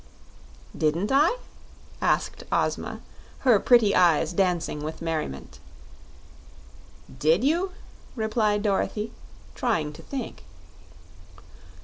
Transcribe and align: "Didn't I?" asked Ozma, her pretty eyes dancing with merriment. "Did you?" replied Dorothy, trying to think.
"Didn't 0.75 1.11
I?" 1.11 1.37
asked 2.01 2.43
Ozma, 2.51 3.01
her 3.41 3.59
pretty 3.59 3.93
eyes 3.93 4.33
dancing 4.33 4.79
with 4.83 4.99
merriment. 4.99 5.59
"Did 7.19 7.43
you?" 7.43 7.73
replied 8.15 8.63
Dorothy, 8.63 9.11
trying 9.53 9.93
to 9.93 10.01
think. 10.01 10.43